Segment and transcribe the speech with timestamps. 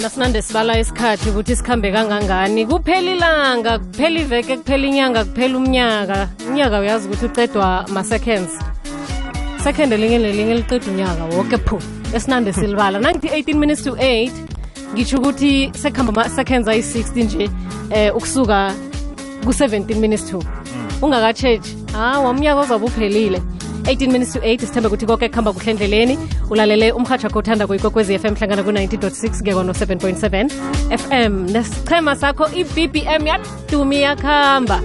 [0.00, 2.66] nasinande sibala isikhathi ukuthi sikhambe kangangani.
[2.66, 6.28] Kuphela ilanga kuphela iveke kuphela inyanga kuphela umnyaka.
[6.48, 8.52] Unyaka uyazi ukuthi ucedwa ma-seconds.
[9.64, 11.78] Second elinye nelinye liqeda unyaka woke phu
[12.14, 12.98] esinande silibala.
[12.98, 14.30] Nangithi 18 minutes to 8
[14.94, 17.50] ngitsho ukuthi sekuhamba ama-seconds ayi-60 nje
[17.90, 18.74] eh ukusuka
[19.44, 20.42] ku-17 minutes to.
[21.02, 23.42] Ungakatshetshi hawa umnyaka ozabe uphelile.
[23.88, 26.18] 18 minutes to 8 sithembe ukuthi konke kuhamba kuhle endleleni.
[26.50, 30.50] Ulalele umrhatsho akho uthanda kuyikokwezi FM hlangana ku-90.6 ngeko no-7.7
[31.02, 34.80] FM nesichema sakho i-BBM yadumi yakhamba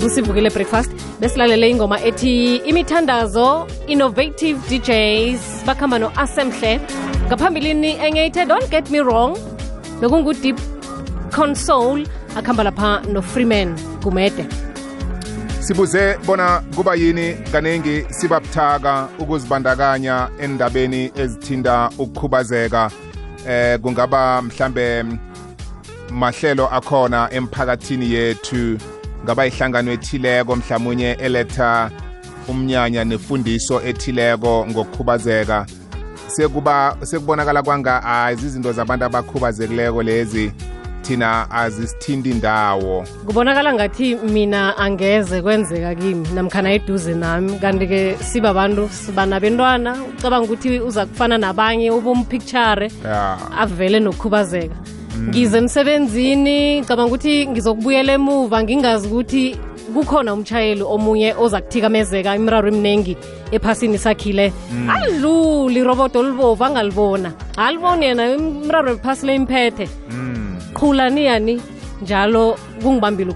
[0.00, 0.90] kusivukile breakfast.
[1.20, 6.80] Besilalele ingoma ethi imithandazo innovative DJs bakhamba no-asemhle.
[7.26, 9.36] Ngaphambilini enye ithe don't get me wrong
[10.00, 10.58] bekungu-deep
[11.30, 12.06] console
[12.36, 14.67] akuhamba lapha no-freeman gumede.
[15.68, 22.90] Sibuze bona kuba yini kaningi sibabuthaka ukuzibandakanya endabeni ezithinta ukukhubazeka.
[23.48, 25.04] Eh kungaba mhlambe
[26.10, 28.78] mahlelo akhona emphakathini yethu.
[29.24, 31.90] Ngaba ihlangano ethileko mhlawumunye eletha
[32.48, 35.66] umnyanya nefundiso ethileko ngokukhubazeka.
[36.26, 40.52] Sekuba sekubonakala kwanga azizinto zabantu abakhubazekileko lezi.
[41.08, 47.58] Thina azisithinti indawo kubonakala ngathi mina angeze kwenzeka kimi namkhana eduze nami.
[47.58, 53.38] Kanti-ke sibabantu sibanabentwana ucabanga ukuthi uza kufana nabanye ubumpicture ya.
[53.58, 54.76] avele nokukhubazeka.
[55.28, 59.56] Ngize emsebenzini ngicabanga ukuthi ngizokubuyela emuva ngingazi ukuthi
[59.94, 63.16] kukhona umshayeli omunye oza kuthikamezeka imiraro eminingi
[63.50, 64.52] ephasini sakhile.
[64.92, 67.32] Alidluli irobodo olibovu angalibona.
[67.56, 69.88] Aliboni yena imiraro ephasi leyimphethe
[70.74, 71.60] qhulani yani
[72.02, 73.30] njalo kungibambile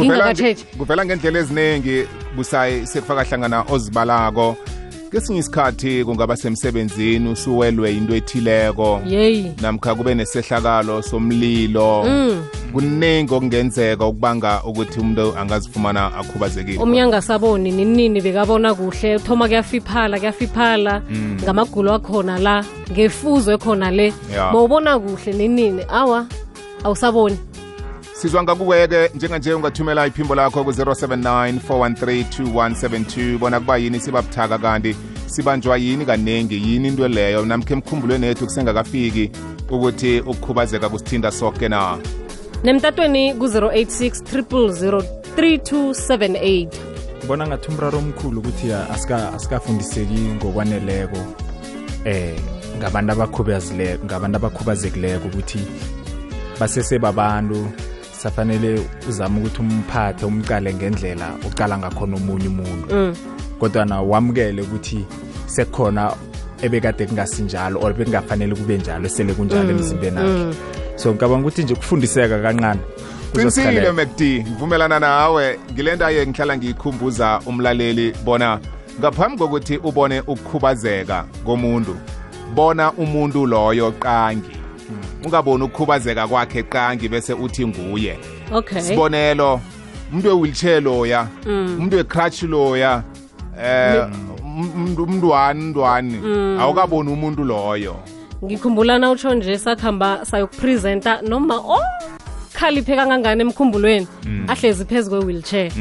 [0.00, 4.56] ngingakatshetshi nge- kuvela ngendlela eziningi busayi sekufaka hlangana ozibalako.
[5.12, 9.00] Kesinye isikhathi kungaba semsebenzini usuwelwe into ethileko.
[9.60, 12.04] Namkha kube nesehlakalo somlilo.
[12.72, 16.78] Kuningi okungenzeka ukubanga ukuthi umuntu angazifumana akhubazekile.
[16.78, 19.18] Omunye angasaboni ninini bekabona kuhle.
[19.18, 21.02] Thoma kuyafiphala kuyafiphala.
[21.42, 24.12] Ngamagulo akhona la ngefuzo ekhona le.
[24.34, 24.52] Ya.
[24.52, 25.82] mawubona kuhle ninini?
[25.90, 26.26] Awa
[26.84, 27.38] awusaboni.
[28.22, 34.00] Sizwa ngakuweke njenganje ungathumela iphimbo lakho ku-079 413 bona kuba yini?
[34.00, 34.96] Sibabuthaka kanti
[35.26, 36.06] sibanjwa yini?
[36.06, 37.44] Kaningi yini into leyo?
[37.44, 39.30] Namkha emkhumbulweni ethu kusengakafiki
[39.70, 41.98] ukuthi ukukhubazeka kusithinda soke na.
[42.64, 46.68] Nemtatweni ku-086 3278
[47.18, 51.16] ngibona ngathi umraro omkhulu ukuthi a- asika- asikafundiseki ngokwaneleko
[52.04, 52.34] eh
[52.78, 55.58] ngabantu abakhubazileko ngabantu abakhubazekileko ukuthi
[56.60, 57.66] basesebabantu
[58.22, 63.16] safanele uzame ukuthi umphathe umcale ngendlela ucala ngakhona omunye umuntu.
[63.58, 65.04] Kodwa wamukele ukuthi
[65.46, 66.12] sekukhona
[66.62, 70.54] ebekade kungasinjalo or bekungafanele kube njalo esele kunjalo emzimbeni akhe
[70.96, 72.80] so ngicabanga ukuthi nje kufundiseka kancane.
[73.32, 75.58] Qinisile macd ngivumelana nawe.
[75.72, 78.60] Ngile ndaye ngihlala ngiyikhumbuza umlaleli bona
[79.00, 81.96] ngaphambi kokuthi ubone ukukhubazeka komuntu
[82.54, 84.61] bona umuntu loyo qangi.
[85.24, 88.18] Ungaboni ukukhubazeka kwakhe qangi bese uthi nguye.
[88.52, 88.80] Okay.
[88.80, 89.60] Sibonelo
[90.10, 93.02] umuntu we-wheelchair loya umuntu we-crutch loya
[93.62, 94.06] eh
[94.98, 96.20] umntwani mntwani
[96.60, 97.96] awukaboni umuntu loyo.
[98.44, 101.60] Ngikhumbula na utsho nje sakuhamba sayokupresenta noma
[102.62, 104.06] okhaliphe kangangani emkhumbulweni?
[104.48, 105.72] Ahlezi phezu kwe-wheelchair.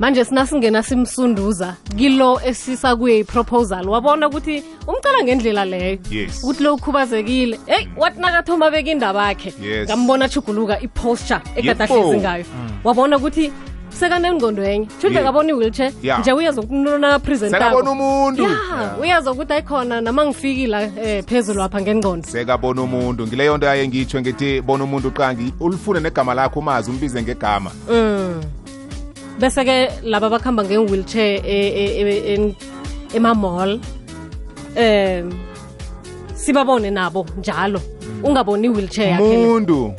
[0.00, 5.98] Manje sinasingena simsunduza kilo esisa kuye i-proposal wabona ukuthi umcala ngendlela leyo.
[6.42, 7.60] Ukuthi lo ukhubazekile.
[7.66, 9.52] Eyi wathi nakathoma beka indaba yakhe.
[9.84, 12.44] Ngambona chuguluka i-posture ekade ahlezi ngayo.
[12.84, 13.52] Wabona ukuthi
[14.00, 15.24] sekanengqondo enye shuthi Yeah.
[15.24, 15.92] akabona i-wheelchair.
[16.02, 16.20] Yeah.
[16.20, 18.42] nje uyazokunona presentako sekabona umuntu.
[18.42, 22.28] Ya uyazi ukuthi ayikhona nama ngifiki la eh, phezulu apha ngengqondo.
[22.28, 23.26] Sekabona umuntu.
[23.26, 27.70] Ngileyo nto yaye ngitsho ngithi bona umuntu qangi ulifune negama lakho umazi umbize ngegama.
[29.38, 32.54] Bese-ke laba bakuhamba nge-wheelchair e- e- e-
[33.14, 33.80] ema-mall
[34.76, 35.32] um
[36.34, 37.80] sibabone nabo njalo.
[38.22, 39.94] Ungaboni i-wheelchair yakhe le.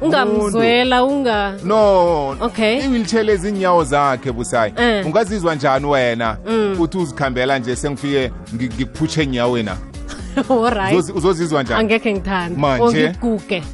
[0.00, 2.28] Ungamzwela unga no.
[2.40, 2.78] Okay.
[2.84, 5.06] i-wheelchair lezi inyawo zakhe busayi Eh.
[5.06, 6.36] ungazizwa njani wena?
[6.78, 9.70] Uthi uzikhambela nje sengifike ngi- ngikuphutshe enyaweni
[10.48, 11.80] oright Uzozi- uzozizwa njani?
[11.80, 13.12] Angekhe ngithanda Manje?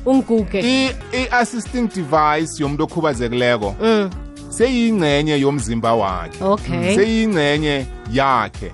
[0.07, 4.11] ungiguge I- i-assisting device yomuntu okhubazekileko Mm.
[4.49, 6.45] seyingcenye yomzimba wakhe.
[6.45, 6.95] Okay.
[6.97, 8.73] Seyingcenye yakhe.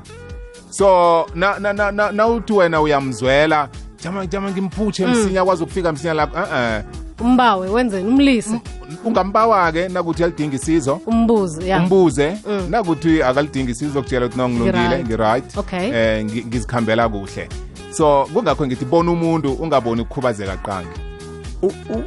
[0.71, 3.69] So na na na na nawuthi wena uyamzwela
[4.05, 6.83] jama jama ngimphutshe msinya kwazi ukufika msinya lapho eh
[7.21, 8.61] umbawe wenzeni umlise.
[9.05, 11.01] Ungambawa-ke nakuthi uyalidinga isizo?
[11.07, 11.79] Umbuzi ya.
[11.79, 12.39] Umbuze
[12.71, 15.57] nakuthi akalidingi isizo kutshela ukuthi no ngilungile Ngi-right.
[15.59, 15.91] Okay.
[15.91, 17.49] eh ngi- ngizikhambela kuhle.
[17.93, 20.89] So kungakho ngithi bona umuntu ungaboni ukukhubazeka qangi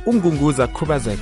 [0.05, 1.21] ungunguza kukhubazeka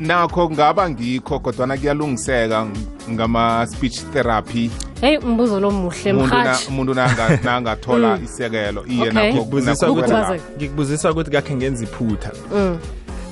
[0.00, 2.66] nakho kungaba ngikho kodwana kuyalungiseka
[3.10, 4.70] ngama-speech therapy.
[5.00, 10.44] Heyi umbuzo lo muhle umuntu na- mhathi umuntu nanga- nangathola isekelo iye ngikubuzisa ukuthi Ukukhubazeka.
[10.56, 12.30] ngikubuzisa ukuthi kakhe ngenza iphutha.
[12.54, 12.78] Mm.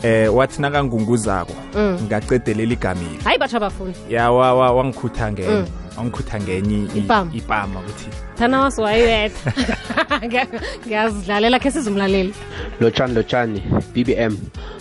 [0.03, 1.53] eh wathi nakangunguzako
[2.07, 3.19] ngacedelela igamile.
[3.25, 5.65] Hayi batsha bafuni ya wa- wa- wangikhutha ngenye
[5.97, 6.87] wangikhutha ngenye
[7.35, 7.81] Ipama.
[7.81, 9.53] ukuthi thana wasiwayiyetha
[10.87, 12.35] ngiyazidlalela khe sizumlaleli
[12.81, 13.63] lotshani lotshani
[13.95, 14.37] bbm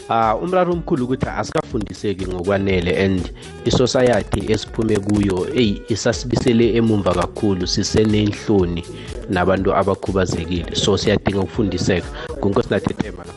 [0.10, 3.32] uh, umraro omkhulu ukuthi asikafundiseki ngokwanele and
[3.66, 8.84] isociety esiphume kuyo eyi isasibisele emumva kakhulu sisenenhloni
[9.30, 10.76] nabantu abakhubazekile.
[10.76, 12.08] So siyadinga ukufundiseka.
[12.40, 13.34] Kunkosinathethema la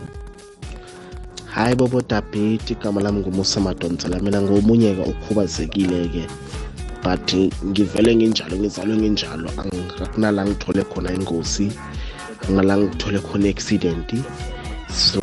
[1.46, 4.18] hayi bobo dabheti igama lami ngumusa madonsela.
[4.20, 6.26] Mina ngomunye-ke ukhubazekile-ke
[7.02, 9.50] but ngivele nginjalo ngizalwe nginjalo.
[10.02, 11.72] Akunala ngithole khona ingozi
[12.42, 14.14] akunala ngithole khona i-accident.
[14.88, 15.20] So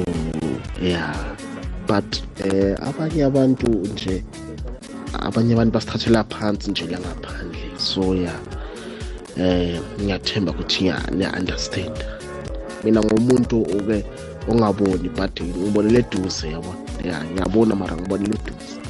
[0.82, 1.16] yeah
[1.88, 4.24] but eh abanye abantu nje
[5.14, 7.70] abanye abantu basithathela phansi nje la ngaphandle.
[7.78, 8.40] So yeah
[9.38, 10.84] eh ngiyathemba ukuthi
[11.16, 11.98] niya-understand
[12.84, 14.06] mina ngumuntu uke
[14.48, 18.87] ongaboni but ngibonele eduze yabona ya ngiyabona mara ngibonele eduze.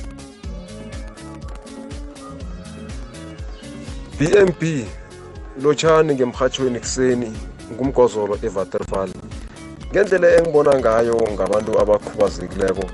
[4.20, 4.86] BNB
[5.62, 7.34] lotshani ngemhathweni kuseni
[7.72, 9.10] ngumgozolo evaterval
[9.92, 12.86] ngendlela engibona ngayo ngabantu abakhubazekileko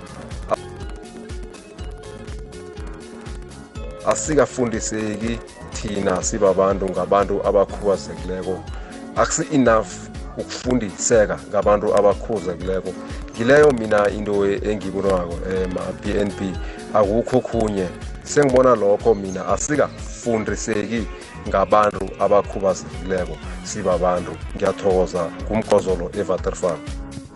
[4.06, 5.40] asikafundiseki
[5.74, 8.64] thina sibabantu ngabantu abakhubazekileko.
[9.16, 9.92] Akusi-enough
[10.38, 12.94] ukufundiseka ngabantu abakhubazekileko.
[13.32, 16.40] Ngileyo mina into engibonako ema-bnb
[16.94, 17.88] akukho khunye
[18.24, 19.46] sengibona lokho mina
[20.24, 21.04] asikafundiseki
[21.48, 23.38] ngabantu abakhubazekileko.
[23.64, 25.30] Sibabantu ngiyathokoza.
[25.48, 26.78] Kumgozolo evaterfal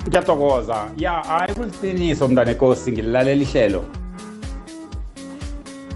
[0.08, 0.88] ngiyathokoza.
[0.98, 3.84] Ya hayi kuliqiniso mntwana enkosi ngililalela ihlelo.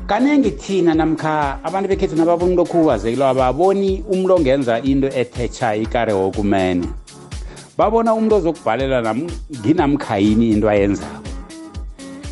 [0.07, 6.87] Kaningi thina namkha abantu bekhethu nababona umuntu okhubazekile ababoni umuntu ongenza into ethetsha ikare wokumene
[7.77, 9.27] babona umuntu ozokubhalela nam
[9.61, 11.20] nginamkhayini into ayenzako?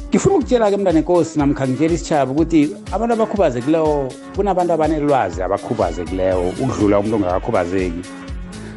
[0.09, 7.15] Ngifuna ukutshela-ke mntwana enkosi namkha ngitshela isitshaba ukuthi abantu abakhubazekileyo kunabantu abanelwazi abakhubazekileyo ukudlula umuntu
[7.15, 8.01] ongakakhubazeki.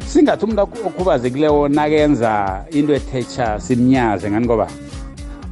[0.05, 4.67] Singathi umuntu okhubazekileyo nakenza into ethetsha simnyaze ngani ngoba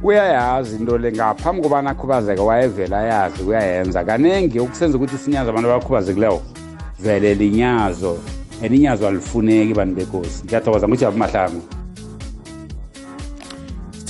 [0.02, 6.42] uyayazi into le ngaphambi kobana akhubazeke wayevele ayazi uyayenza kaningi okusenza ukuthi sinyaze abantu abakhubazekileyo
[7.02, 8.18] vele linyazo
[8.62, 11.81] and inyazo alifuneki bantu bekosi ngiyathokoza ngujaba mahlangu.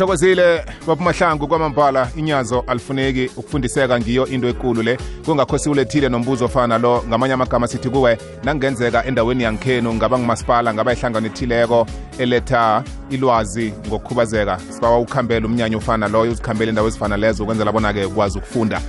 [0.03, 4.99] Sithokozile bapumahlangu kwamambala inyazo alifuneki ukufundiseka ngiyo into ekulu le.
[5.25, 10.93] Kungakho siwulethile nombuzo ofana lo ngamanye amagama sithi kuwe nakungenzeka endaweni yangikhenu ngaba ngumasipala ngaba
[10.93, 11.87] ihlangano ethileko
[12.19, 14.59] eletha ilwazi ngokukhubazeka.
[14.71, 18.81] Sibawa ukukhambela umnyanya ofana loyo uzikhambele indawo ezifana lezo ukwenzela bona-ke ukwazi ukufunda.